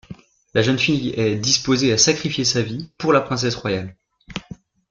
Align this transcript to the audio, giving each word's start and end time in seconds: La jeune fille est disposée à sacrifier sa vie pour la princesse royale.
La 0.55 0.63
jeune 0.63 0.79
fille 0.79 1.09
est 1.15 1.35
disposée 1.35 1.93
à 1.93 1.97
sacrifier 1.99 2.43
sa 2.43 2.63
vie 2.63 2.89
pour 2.97 3.13
la 3.13 3.21
princesse 3.21 3.53
royale. 3.53 3.95